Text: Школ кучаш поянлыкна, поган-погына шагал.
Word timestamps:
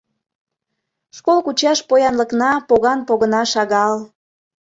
Школ 1.17 1.37
кучаш 1.45 1.79
поянлыкна, 1.89 2.51
поган-погына 2.67 3.41
шагал. 3.51 3.95